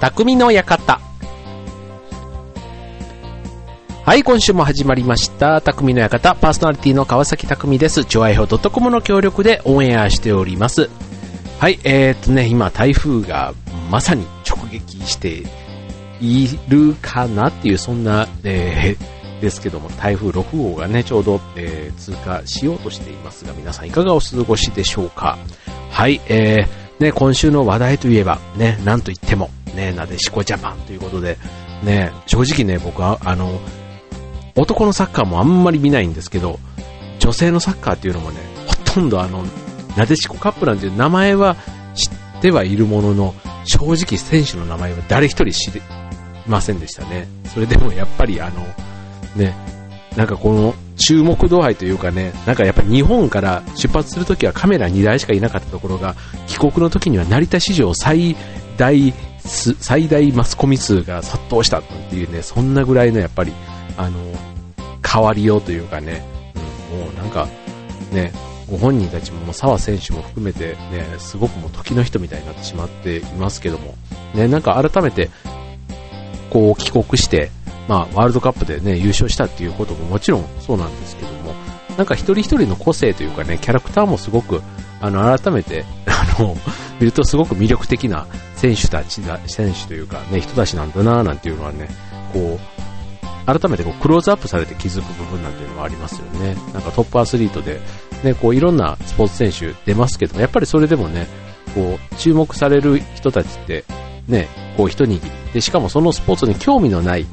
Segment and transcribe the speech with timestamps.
[0.00, 0.98] 匠の館。
[4.02, 5.60] はい、今週も始まりました。
[5.60, 8.06] 匠の館、パーソナリティの川崎匠です。
[8.06, 10.88] 超愛表 .com の協力でオンエアしております。
[11.58, 13.52] はい、えー、っとね、今台風が
[13.90, 15.42] まさに直撃して
[16.22, 25.36] いるかなっていう、そんな、えー、ですけども、台風6号がね、ちょうど、えー、通過しようとしていますが、皆さんいかがお過ごしでしょうか
[25.90, 31.38] はい、えー、ね、今週の話題といえば、ね、なんといっても、ね、なでしこジャパンということで、
[31.82, 33.60] ね、正直ね、僕は、あの、
[34.56, 36.58] 男のサッカーもあんまり見ないんですけど、
[37.18, 39.44] 女性のサッカーっていうのもね、ほとんどあの、
[39.96, 41.56] なでしこカップなんていう名前は
[41.94, 42.06] 知
[42.38, 45.82] ってはいるものの、正直選手の名前は誰一人知り
[46.46, 47.28] ませんでしたね。
[47.52, 48.66] それでもやっぱりあの、
[49.36, 49.54] ね、
[50.16, 56.14] なんかこの注目度合いというかね、なんかやっぱ日本から出発するときはカメラ2台しかいなかったところが、
[56.46, 58.36] 帰国の時には成田市場最
[58.76, 59.12] 大、
[59.44, 63.52] 最大マスコミ数が殺到したっていうね、そんなぐらいのやっぱり、
[63.96, 64.18] あの、
[65.06, 66.22] 変わりようというかね、
[66.92, 67.48] うん、もうなんか、
[68.12, 68.32] ね、
[68.70, 73.94] ご本人たちも澤選手も含めてね、すごくもう時の人みたいになってしまっていますけども、
[74.34, 75.30] ね、なんか改めて、
[76.50, 77.50] こう帰国して、
[77.88, 81.54] まあワールドカップでね、優勝したっていうことももちろんそうなんですけども、
[81.96, 84.62] なんか一人一人の個性というかね、キャラクターもすごく、
[85.00, 86.56] あの、改めて、あの、
[87.00, 91.88] 見るとすごく魅力的な選手たちだ、選手というかね、人たちなんだななんていうのはね、
[92.32, 92.80] こう、
[93.46, 96.54] 改めてこうクローズアップされて気づく部分なんていうのはありますよね。
[96.72, 97.80] なんかトップアスリートで、
[98.22, 101.26] ね、こういろんなスポーツ選手出ますけど、やっぱりそれでもね、
[101.74, 103.84] こう注目される人たちって、
[104.28, 105.20] ね、こう一握り。
[105.52, 107.26] で、しかもそのスポーツに興味のない、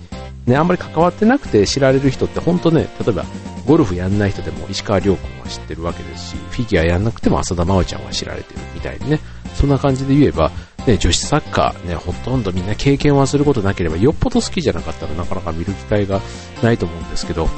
[0.45, 3.25] ね、あんまり関わってなくて知られる人って本当ね、例えば
[3.67, 9.19] ゴルフやんない人でも石川遼君は知ってるわけですし、フィギュアやんなくても浅田真央ちゃんは知られてるみたいにね、
[9.57, 10.51] そんな感じで言えば、
[10.85, 16.21] ね、女子サッカーね、ほとんどみんな経験はすることなければ、よっぽど好きじゃなかったらなかなか見る機会が
[16.61, 17.49] ないと思うんですけど、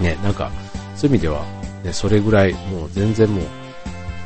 [0.00, 0.04] うん。
[0.04, 0.50] ね、なんか、
[0.96, 1.44] そういう意味では、
[1.84, 3.44] ね、それぐらい、もう全然もう、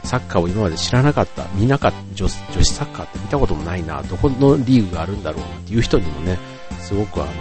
[0.05, 6.39] サッカーを今まで知らなかった、見なかった女、女子サッカーって見たこともないな、どこのリーグがあるんだろうっていう人にもね、
[6.81, 7.33] すごくあの、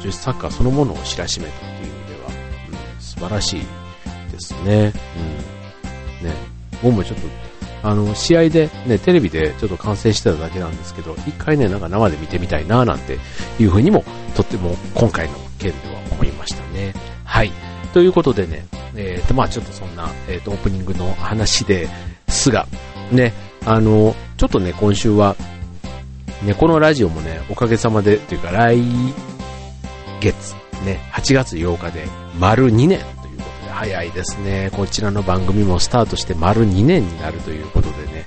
[0.00, 2.30] 女子サッカーそのものを知らしめたっていう意味では、
[2.96, 3.60] うん、素晴らしい
[4.32, 4.92] ですね。
[6.22, 6.26] うん。
[6.26, 6.34] ね、
[6.82, 7.49] 僕もちょっと
[7.82, 13.18] あの、試合でね、テレビでちょっと観戦してただけなんですけど、一回ね、なんか生で見てみたいななんて
[13.58, 14.04] いうふうにも、
[14.34, 16.94] とっても今回の件では思いましたね。
[17.24, 17.52] はい。
[17.92, 21.88] ということでね、えっ、ー、と、まあちょっとそんな、えっ、ー、と、オープニングの話で
[22.28, 22.66] すが、
[23.10, 23.32] ね、
[23.64, 25.36] あの、ちょっとね、今週は、
[26.42, 28.78] ね、このラジオもね、おかげさまで、というか来
[30.20, 30.54] 月、
[30.84, 32.06] ね、8月8日で
[32.38, 33.00] 丸2年
[33.80, 34.70] 早いですね。
[34.74, 38.26] こちらの番組もスタートして丸2年になるということでね。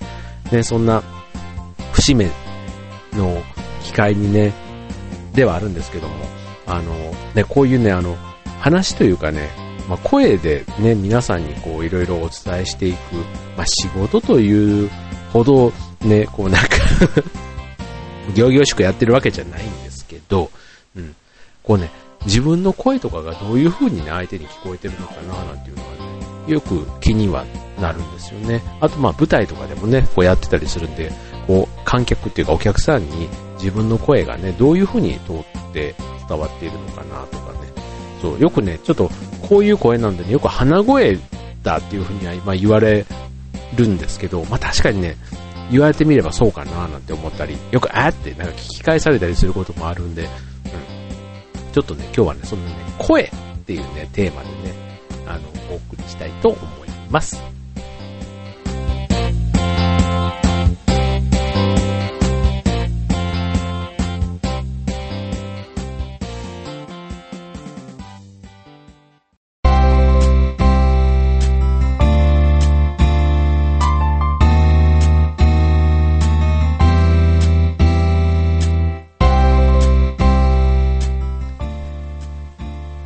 [0.51, 1.03] ね、そんな
[1.91, 2.31] 節目
[3.13, 3.39] の
[3.83, 4.51] 機会にね、
[5.35, 6.15] ではあるんですけども、
[6.65, 6.95] あの、
[7.35, 8.17] ね、こういうね、あの、
[8.61, 9.51] 話というかね、
[9.87, 12.97] まあ、声でね、皆さんにこういろいろお伝えしていく、
[13.55, 14.89] まあ、仕事という
[15.31, 15.71] ほど
[16.01, 16.77] ね、こうなんか
[18.33, 20.49] 行々しくやってるわけじゃないんですけど、
[20.95, 21.15] うん、
[21.61, 21.91] こうね、
[22.25, 27.45] 自分の声とかがどういう風にね、相手に聞こえてるのかな、なんていうのがね、よく気には
[27.79, 28.61] なるんですよね。
[28.79, 31.12] あとまあ舞台とかでもね、こうやってたりするんで、
[31.47, 35.95] こう観客っていうかお客さんに自分の声がね、どういう風に通って
[36.28, 37.59] 伝わっているのかなとかね。
[38.22, 39.09] そう、よくね、ちょっと
[39.41, 41.17] こういう声なんでね、よく鼻声
[41.63, 43.06] だっていう風には今言われ
[43.75, 45.17] るんですけど、まあ確かにね、
[45.72, 50.28] 言われてみればそうかななんて思ったり、よくあってなんか聞き返されたりすることもあるんで、
[51.73, 53.29] ちょっとね、今日はね、そんなね、声っ
[53.66, 54.75] ていうね、テーマでね、
[55.25, 55.41] あの、
[55.72, 57.52] お送りしたいと思います。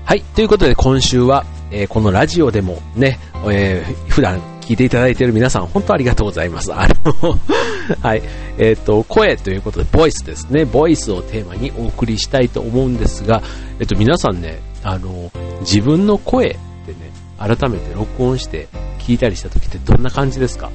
[0.08, 0.22] はい。
[0.22, 3.20] ということで今週は、えー、このラジオでもね、
[3.52, 6.74] えー、普段聞いていただいている皆さん本当ありがとうございます。
[6.74, 7.38] あの
[8.02, 8.24] はい。
[8.58, 10.64] えっ、ー、と、声ということで、ボイスですね。
[10.64, 13.44] ボイスをテーマにお送りしたいと思うんですが、
[13.82, 16.58] えっ、と、皆さんね、あの、自分の声って
[16.94, 18.70] ね、改めて録音して
[19.00, 20.70] 聞いたりした時ってどんな感じですか？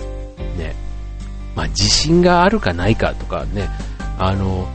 [0.59, 0.77] ね。
[1.57, 3.71] まあ、自信があるかないかとかね、
[4.19, 4.69] あの、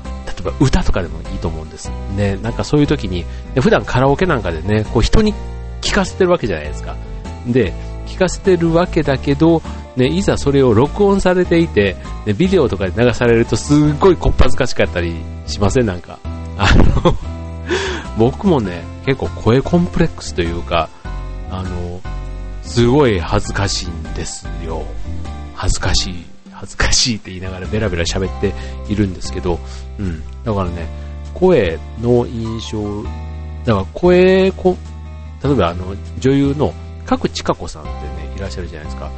[0.51, 1.91] ば歌とかでもいいと思うんです。
[2.15, 3.25] ね、なんかそういう時に、
[3.59, 5.33] 普段カラオケなんかでね、こう人に
[5.81, 6.95] 聞かせてるわけじゃないですか。
[7.47, 7.73] で、
[8.07, 9.61] 聞かせてるわけだけど、
[9.95, 11.95] ね、いざそれを録音されていて、
[12.25, 15.15] ね、ビデオとかで流されるとすっごいこっぱずかしかったり
[15.47, 15.85] しません？
[15.85, 16.19] なんか。
[16.57, 16.73] あ
[17.03, 17.15] の
[18.17, 20.89] 僕もね、結構声コンプレックスというか、
[21.51, 22.01] あの、
[22.63, 24.83] すごい恥ずかしいんですよ。
[25.55, 26.25] 恥ずかしい、
[26.59, 28.53] 恥ずかしいって言いながらベラベラ喋って
[28.91, 29.59] いるんですけど、
[29.99, 30.23] うん。
[30.43, 30.87] だからね、
[31.33, 33.03] 声の印象、
[33.63, 34.75] だから声こ、
[35.43, 36.73] 例えばあの、女優の
[37.05, 39.11] 角千佳子さんってね、いらっしゃるじゃないですか。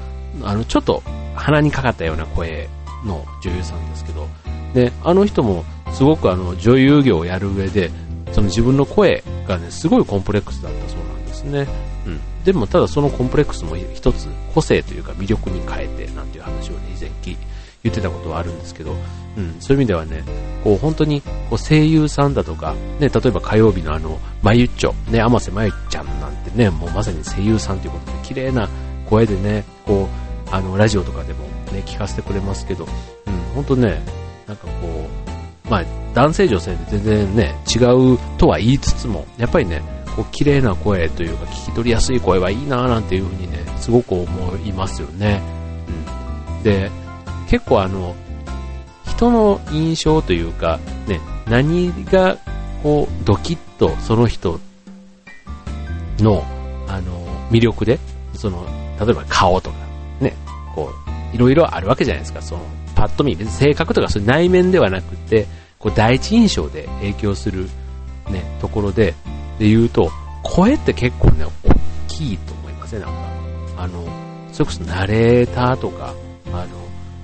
[0.43, 1.01] あの、ちょっと
[1.35, 2.67] 鼻にかかったような声
[3.05, 4.27] の女優さんですけど、
[4.73, 5.63] で、あの人も
[5.93, 7.89] すごくあの、女優業をやる上で、
[8.33, 11.67] その自分の声がね、すごいコンプレックスだったそうなんですね。
[12.05, 12.19] うん。
[12.43, 17.09] でもただそのコンプレックスも一つ個性というか魅力に変えてなんていう話をね、以前
[17.83, 18.95] 言ってたことはあるんですけど、
[19.37, 20.23] うん、そういう意味ではね、
[20.63, 28.67] こう本当にこう声優さんだとか、ね、例えば火曜日のあの、まゆっちょ、ね、甘瀬まゆちゃんなんてね、もうまさに声優さんということで、綺麗な
[29.09, 30.09] 声でね、こ
[30.47, 32.85] う、あの、ラジオとかでもね、聞かせてくれますけど、
[33.27, 34.01] うん、本当ね、
[34.45, 34.71] なんかこ
[35.65, 39.81] う、まあ、男性女性で全然ね、違うとは言いつつも、やっぱりね、
[40.15, 45.41] こう、綺麗な声というか、聞き取りやすい声はいいなぁなんていうふうにね、すごく思いますよね。
[46.55, 46.63] うん。
[46.63, 46.91] で、
[47.47, 48.15] 結構あの、
[49.05, 52.37] 人の印象というか、ね、何が、
[52.83, 54.59] こう、ドキッとその人
[56.19, 56.43] の、
[56.87, 57.19] あの、
[57.51, 57.99] 魅力で、
[58.33, 58.65] その、
[58.99, 59.75] 例えば顔とか、
[60.21, 60.35] ね、
[60.75, 60.89] こ
[61.33, 62.61] う、いろいろあるわけじゃないですか、その、
[62.95, 65.47] パッと見、別に性格とかそういう内面ではなくて、
[65.79, 67.69] こう、第一印象で影響する、
[68.29, 69.13] ね、ところで、
[69.59, 70.09] で言うと、
[70.41, 71.75] 声って結構ね、大
[72.07, 73.19] きいと思いますね、なんか。
[73.77, 74.05] あの、
[74.51, 76.15] それこそナレーターとか、
[76.51, 76.67] あの、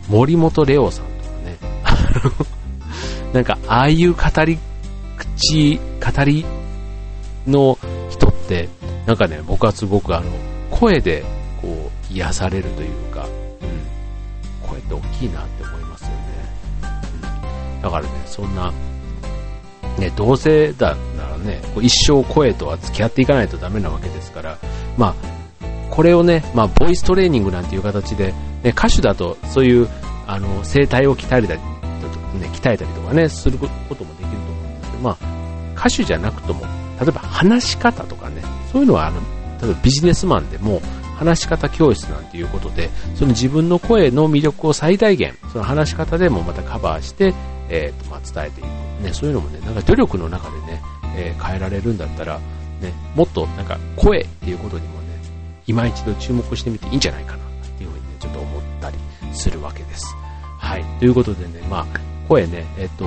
[0.10, 1.92] 森本レオさんとかね、あ
[2.24, 4.60] のなんか、ああいう語り
[5.18, 6.46] 口、語り
[7.48, 7.78] の
[8.10, 8.70] 人って、
[9.06, 10.26] なんかね、僕はすごくあの、
[10.72, 11.24] 声で、
[11.62, 16.16] こう、癒されるというか、うん、声って大きいなって思いますよね。
[17.76, 18.74] うん、だからね、そんな、
[19.98, 24.58] ね、同性だならね、こう一生声とは付き合っていかないとダメなわけですから、
[24.98, 25.16] まあ、
[25.90, 28.34] これをね、まあ、ボイストレーニングなんていう形で、
[28.64, 29.88] ね、歌手だとそういう
[30.28, 31.62] あの声帯を鍛えたりだと、
[32.38, 36.66] ね、鍛えたりとかね、することもできると思うんですけど、まあ、歌手じゃなくとも、
[37.00, 39.20] 例えば話し方とかね、そういうのはあの、
[39.62, 40.82] 例えばビジネスマンでも、
[41.16, 47.34] 話し方教室なんていうことで、その自分の声の魅力を最大限、その話し方でもまたカバーして、
[47.70, 48.68] えーとまあ、伝えていく。
[49.04, 50.82] ね、そういうのもね、なんか努力の中でね、
[51.16, 52.40] えー、変えられるんだったら、
[52.82, 55.06] ね、もっとなんか声っていうことにもね
[55.66, 58.98] 今一度注目してみていいんじゃないかなっていうふうにね、ちょっと思ったり
[59.34, 60.16] するわけです。
[60.58, 60.86] はい。
[61.00, 61.86] ということでね、まあ、
[62.28, 63.06] 声ね、えっと、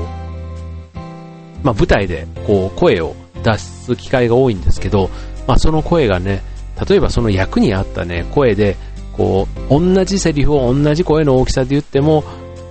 [1.62, 5.10] まあ、舞台でこう声を出す機会が多いんですけど、
[5.46, 6.42] まあ、その声がね、
[6.86, 8.76] 例えばその役に合ったね、声で、
[9.12, 12.24] こう、同じセリフを同じ声の大きさで言っても、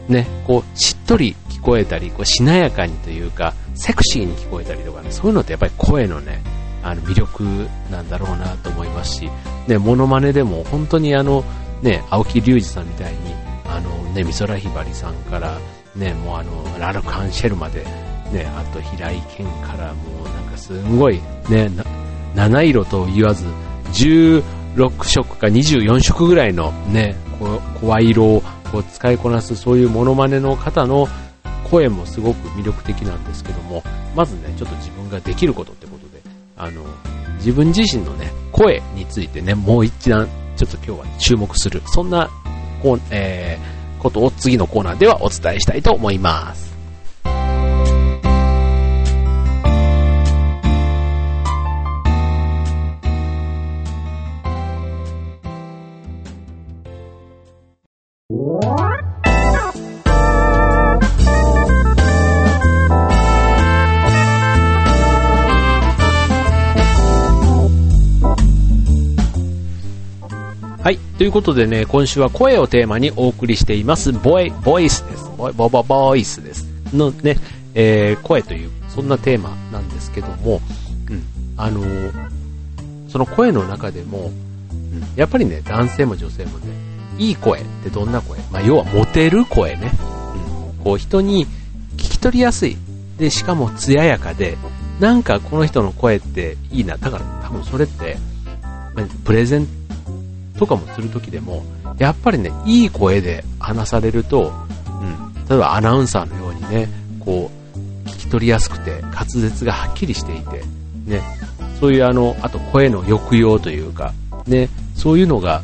[0.07, 6.41] ね、こう、しっとり聞こえたり、こう、しなやかにというか、セクシーに聞こえたりとかね、そういうのってやっぱり声のね、
[6.83, 7.43] あの魅力
[7.91, 9.29] なんだろうなと思いますし、
[9.67, 11.43] ね、モノマネでも本当にあの、
[11.81, 13.17] ね、青木隆二さんみたいに、
[13.65, 15.59] あのね、美空ひばりさんから、
[15.95, 17.83] ね、もうあの、ラルカンシェルまで、
[18.31, 21.69] ね、あと平井堅からもうなんかすごい、ね、
[22.35, 23.45] 七色と言わず、
[23.93, 27.15] 16色か24色ぐらいのね、
[27.79, 31.07] 声色をこう使いこなすそういうモノマネの方の
[31.69, 33.83] 声もすごく魅力的なんですけども、
[34.15, 36.21] まずね、ちょっと自分ができることってことで、
[36.57, 36.83] あの、
[37.37, 42.29] 自分自身のね、声についてね、もう一段、ちょっと今日は注目する、そんな、
[42.81, 46.76] こう、えー、ことを次のコーナーではお伝えしたいと思います。
[70.87, 70.99] はい。
[71.17, 75.29] ということでね、今週は声をテーマにお送りしています、ボイ、ボイスです。
[75.37, 76.65] ボイ、ボボボイスです。
[76.93, 77.35] のね、
[77.73, 80.61] えー、声という、そんなテーマなんですけども、
[81.09, 81.23] うん。
[81.57, 82.13] あのー、
[83.09, 86.67] その声の中でも、うん、やっぱりね、男性も女性もね、
[87.17, 88.39] いい声ってどんな声？
[88.49, 89.91] まあ、要はモテる声ね。
[90.77, 90.83] うん。
[90.85, 91.47] こう、人に
[91.97, 92.77] 聞き取りやすい。
[93.17, 94.57] で、しかも艶やかで、
[95.01, 96.95] なんかこの人の声っていいな。
[96.95, 98.15] だから多分それって、
[99.25, 99.67] プレゼン
[100.57, 101.63] とかもするときでも、
[101.97, 104.51] やっぱりね、いい声で話されると、
[105.01, 107.51] うん、例えばアナウンサーのようにね、こ
[108.05, 110.63] う、聞き取りやすくて、滑舌がはっきりしていて、
[111.05, 111.21] ね、
[111.79, 114.13] そういうあの、あと声の抑揚というか、
[114.47, 115.61] ね、そういうのが、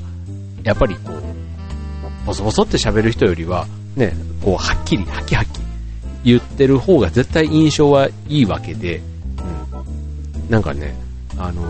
[0.63, 5.63] やっぱりこう、ボソボソって喋る人よりは、ね、こう、はっきり、はきはき
[6.23, 9.01] 言ってる方が絶対印象はいいわけで、
[10.37, 10.49] うん。
[10.49, 10.95] なんかね、
[11.37, 11.63] あの、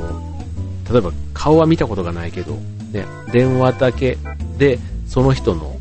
[0.92, 2.58] 例えば顔は見たことがないけど、
[2.94, 4.18] ね、電話だけ
[4.58, 5.76] でその人の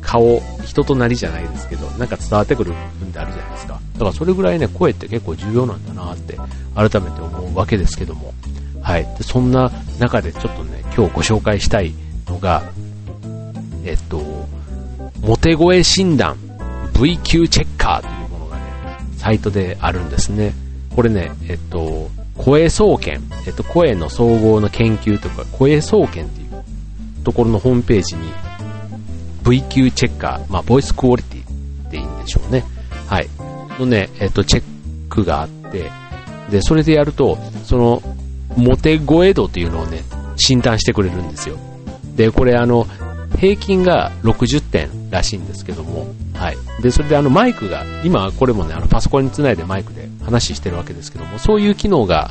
[0.00, 3.80] 顔、人となりじゃないですけど、なんか伝わってくる部分ってあるじゃないですか。
[3.94, 6.36] だからそれぐらいね、声って結構重要なんだなって
[6.74, 8.34] 改めて思うわけですけども。
[8.82, 9.04] はい。
[9.18, 11.92] で、そんな中でちょっとね、今日ご紹介したい
[12.26, 12.64] のが、
[13.84, 14.48] えっと、
[15.20, 16.36] モテ声診断
[16.94, 18.62] VQ チェッカーというものがね、
[19.16, 20.54] サイトであるんですね。
[20.96, 28.32] これね、えっと、声総研、えっと、声の総合の研究とか、声総研っていうところのホームページに、
[29.42, 32.64] VQ チェッカー、まあ、ボイスクオリティっていいんでしょうね。
[33.06, 33.28] はい。
[33.78, 34.64] のね、えっと、チェッ
[35.10, 35.90] クがあって、
[36.50, 38.02] で、それでやると、その、
[38.56, 40.02] モテ声度っていうのをね、
[40.36, 41.56] 診断してくれるんですよ。
[42.16, 42.86] で、これあの、
[43.38, 46.56] 平均が60点らしいんですけども、はい。
[46.82, 52.30] で、それであのマイクが、今これもね、あのパソコンにつないでマイクで話してるわけですけども、そういう機能が、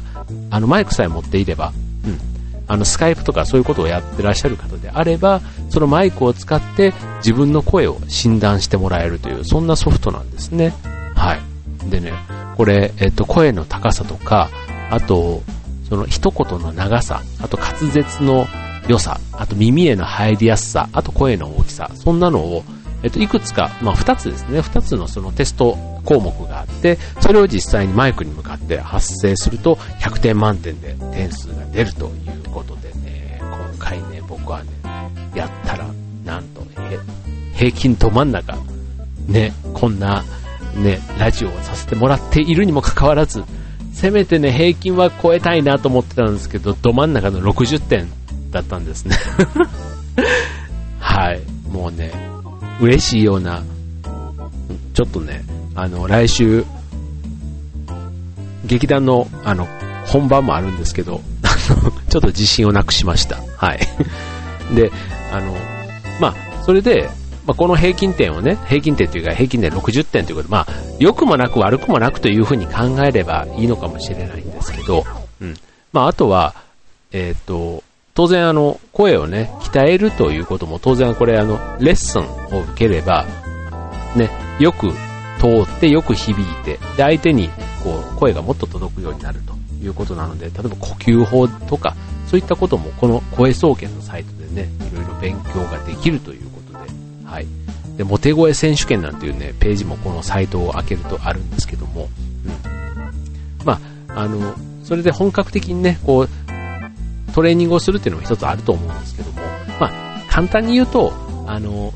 [0.50, 1.74] あのマイクさえ持っていれば、
[2.06, 2.20] うん。
[2.68, 10.74] あのスカイプとかそういうことをやってらっしゃる方であれば、そのマイクを使って自分の声を診断してもらえるという、そんなソフトなんですね。
[11.16, 11.90] はい。
[11.90, 12.14] でね、
[12.58, 14.50] これ、えっと、声の高さとか、
[14.92, 15.42] あと、
[15.90, 18.48] その一言の長さ、あと滑舌の
[18.90, 22.64] 良さ、あと耳への入りやすさ、あと声の大きさ、そんなのを、
[23.04, 34.72] えっと、いくつか、まあ、二つですね、二つのそのテスト項目があって、それを実際にマイクに向かって発声すると、100点満点で点数が出るということでね、今回ね、僕はね、
[35.36, 35.86] やったら、
[36.26, 36.66] なんと、
[37.54, 38.58] 平均ど真ん中、
[39.28, 40.24] ね、こんな、
[40.76, 43.44] ね、ラジオをさせてもらっているにもかかわらず、
[43.94, 48.08] せめてね、平均は超えたいなと思ってたんですけど、ど真ん中の60点
[48.52, 49.16] だったんですね
[51.00, 51.42] はい。
[51.70, 52.12] もうね、
[52.80, 53.64] 嬉しいような、
[54.94, 55.44] ちょっとね、
[55.76, 56.66] あの、来週、
[58.66, 59.68] 劇団の、あの、
[60.06, 63.38] 本番もあるんですけど、あの、ちょっと自信をなくしました。
[63.58, 63.80] はい。
[64.76, 64.92] で、
[65.32, 65.56] あの、
[66.20, 67.10] まあ、それで、
[67.46, 70.68] まあ、この平均点をね、平均点というか平均点60点ということで、まあ、
[71.00, 75.06] 良くもなく悪くもなくというふうに考えればいいのかもしれないんですけど、
[75.42, 75.56] うん。
[75.92, 76.54] まあ、あとは、
[77.12, 77.84] えっ、ー、と、
[78.20, 82.24] 当然あの、声をね、鍛えるということも当然これあの、レッスン
[82.54, 83.26] を受ければ、
[84.14, 84.90] ね、よく
[85.40, 87.48] 通ってよく響いて、で、相手に
[87.82, 91.96] こう、声がもっと届くようになるということなので、例えば呼吸法とか、
[92.28, 96.92] そういったこともこの声総研のサイトでね、いろいろ勉強ができるということで
[97.24, 97.48] はい。
[97.96, 102.10] で、モテ声選手権なんていうね、ページもこのサイトを開けるとあるんですけども、
[102.44, 103.66] うん。
[103.66, 106.30] まあ、あの、それで本格的にね、こう、
[107.30, 109.42] トレーニングをするっていうのも一つあると思うんですけども、
[109.80, 111.14] まあ、簡単に言うと、
[111.48, 111.94] あの、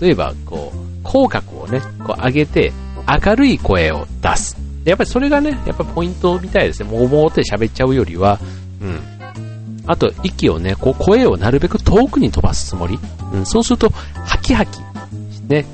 [0.00, 2.72] 例えば、こう、口角をね、こう上げて、
[3.24, 4.56] 明るい声を出す。
[4.84, 6.90] やっぱりそれがね、やっぱポイントみたいですね。
[6.90, 8.38] もうもうって喋っちゃうよりは、
[8.80, 9.00] うん。
[9.86, 12.98] あと、息をね、こう声をなるべく遠くに飛ばすつもり。
[13.32, 13.90] うん、そうすると、
[14.24, 14.80] ハキハキ。
[15.48, 15.66] ね。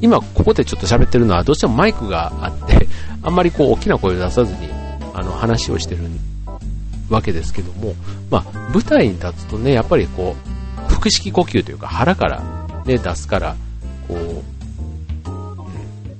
[0.00, 2.88] 今、ここでちょっと喋ってるのは、どうしてもマイクがあって、
[3.22, 4.68] あんまりこう、大きな声を出さずに、
[5.14, 6.02] あの、話をしてる
[7.12, 7.94] わけですけども、
[8.30, 12.42] まあ、舞台に立つとね、やっぱりこう、腹式呼吸というか、腹から、
[12.84, 13.56] ね、出すから、
[14.08, 15.30] こう、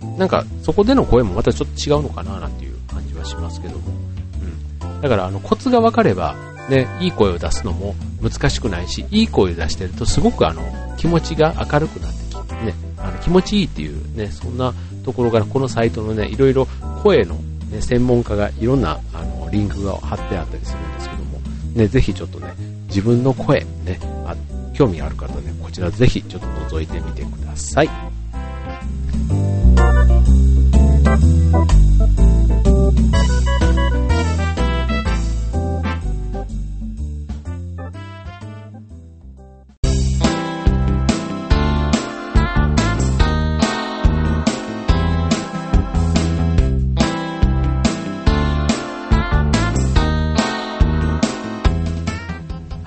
[0.05, 3.85] うん、なんか、そこでの声もまたちょっと違うのかな、なんていう感じはしますけども。
[4.83, 5.01] うん。
[5.01, 6.37] だから、あの、コツが分かれば、
[6.69, 10.63] ね、いい声を出すのも難しくないし、いい声を出してるとすごくあの、
[10.97, 14.73] 気持ちが明るくなってきてね、あの気持ちいいっていうね、そんな
[15.05, 16.67] ところからこのサイトのね、いろいろ
[17.03, 17.35] 声の、
[17.71, 21.39] ね、専門家がいろんなあのリンクが貼ってあったりするんですけども、
[21.75, 22.55] ね、ぜひちょっとね、
[22.89, 24.35] 自分の声ね、あ
[24.73, 27.91] 興味ある方ね、こちらぜひちょっと覗いてみてください。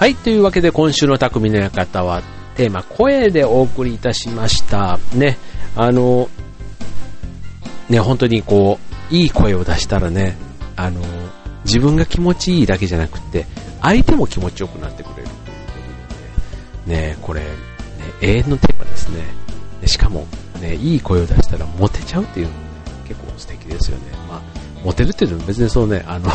[0.06, 2.22] はい、というわけで今週の匠の館は
[2.56, 5.00] テーマ声でお送りいたしました。
[5.16, 5.40] ね、
[5.76, 6.30] あの、
[7.90, 8.78] ね、本当にこ
[9.12, 10.38] う、いい声を出したらね、
[10.76, 11.02] あの、
[11.64, 13.48] 自分が気持ちいいだけじゃなくて、
[13.82, 15.30] 相手も気持ちよくなってくれるこ
[16.86, 17.48] とでね、ねこれ、ね、
[18.22, 19.24] 永遠のテーマですね。
[19.88, 20.28] しかも、
[20.62, 22.66] ね、いい声を出したらモテちゃうっていうのも、ね、
[23.08, 24.04] 結構素敵ですよね。
[24.86, 26.30] モテるっていうのは別にそうね、あの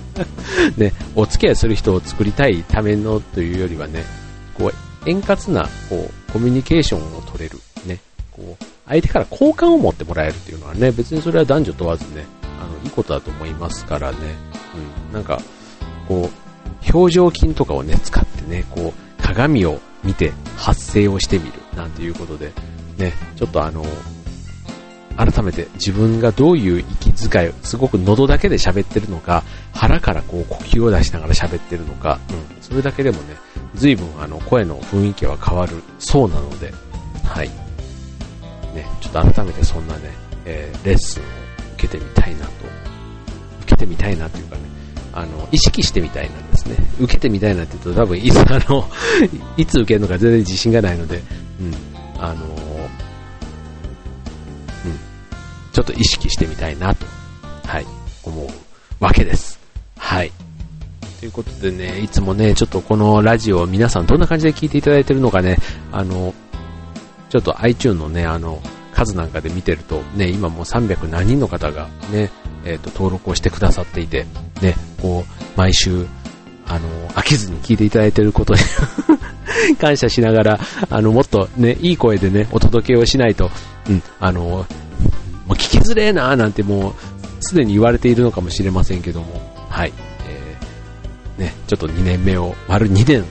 [0.78, 4.02] ね、お付き合いする人を作りたいためのというよりはね、
[4.56, 7.58] こう、円滑な、こう、コミュニケーションを取れる。
[7.84, 8.00] ね。
[8.30, 12.24] こう、相手から好感を持ってもらえるっていうのはね、別にそれは男女問わずね、
[12.58, 14.16] あの、いいことだと思いますからね。
[15.10, 15.12] うん。
[15.12, 15.38] なんか、
[16.08, 21.52] こう、表情筋とかをね、使ってね、こう、鏡を見て発声をしてみる。
[21.76, 22.52] なんていうことで、
[22.96, 23.84] ね、ちょっとあの、
[25.16, 29.42] 改めて自分がどういう息遣い、すごく喉だけで喋ってるのか、
[29.72, 33.36] 腹からこう呼吸を出しながら喋ってるのか、うん、それだけでもね、
[33.74, 36.72] 随分あの声の雰囲気は変わるそうなので、
[37.24, 37.48] はい。
[38.74, 40.10] ね、ちょっと改めてそんなね、
[40.44, 41.24] えー、レッスンを
[41.74, 42.50] 受けてみたいなと、
[43.62, 44.62] 受けてみたいなというかね、
[45.12, 46.76] あの、意識してみたいなんですね。
[47.00, 48.88] 受けてみたいなって言うと多分いつ、あの、
[49.56, 51.22] いつ受けるのか全然自信がないので、
[51.60, 51.74] うん、
[52.18, 57.06] あのょっと意識してみたいなと、
[57.66, 57.86] はい、
[58.24, 58.48] 思う
[59.00, 59.58] わけです。
[59.98, 60.32] はい。
[61.20, 65.58] ということでね、いつもね、ちょっとこのラジオ皆さんどんな感じで聞いていただいてるのかね、
[65.92, 66.34] あの、
[67.30, 68.60] ちょっと iTune のね、あの、
[68.92, 72.30] 数なんかで見てると、ね、今もう300何人の方がね、
[72.64, 74.26] えっ、ー、と、登録をしてくださっていて、
[74.60, 76.06] ね、こう、毎週、
[76.66, 78.60] あの、飽きずに聞いていただいてることに
[79.80, 80.60] 感謝しながら、
[80.90, 83.50] あの、もっとね、いい声でね、お届けをしないと、
[83.88, 84.66] うん、あの、
[85.52, 86.94] もう聞きづれえなーなんてもう、
[87.40, 89.92] すでに言われているのかもしれませんけども、はい。
[90.26, 93.24] えー、ね、ちょっと2年目を、丸2年、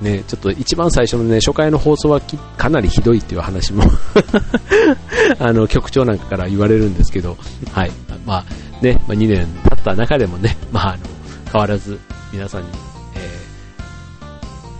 [0.00, 2.20] ね、ちょっと一番最初のね、初回の放送は
[2.56, 3.82] かなりひどいっていう話も
[5.40, 7.36] あの、局長なんかから言われるんですけど、
[7.72, 7.90] はい。
[8.24, 10.98] まあ、ね、まあ、2年経った中でもね、まあ、あの、
[11.52, 11.98] 変わらず
[12.32, 12.68] 皆さんに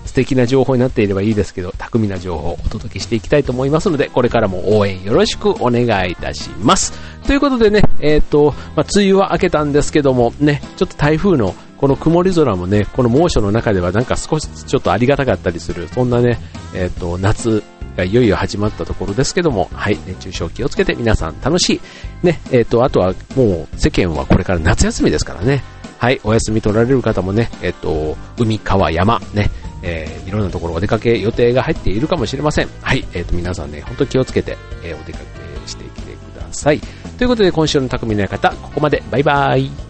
[0.09, 6.93] 素敵な情報になっていればいいですけど、巧みな情報をお届けしていきたいと思いますので、これからも応援よろしくお願いいたします。
[7.27, 16.38] ということでね、えっ、ー、と、まあ、梅雨は明けたんですけども、ね、ちょっと台風のこの曇り空もね、この猛暑の中ではなんか少しちょっとありがたかったりする、そんなね、
[16.75, 17.62] えっ、ー、と、夏
[17.97, 21.80] がいよいよ始まったところですけども、はい、熱中症気をつけて皆さん楽しい。
[22.23, 25.63] ね、えっ、ー、と、あとはもう世間はこれから夏休みですからね、
[25.99, 29.50] はい、お休み取られる方もね、えっ、と、海、川、山、ね、
[29.82, 32.69] えー、いろんなところお出かけ予定が入っているかもしれません。
[32.82, 36.80] はい、えっ、ー、と、皆さんね、本当気をつけて、えー、お出かけしてきてください。
[37.19, 39.02] ということで、今週の匠の館、ここまで。
[39.10, 39.88] バイバイ。